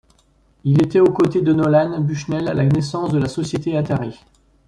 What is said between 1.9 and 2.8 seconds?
Bushnell à la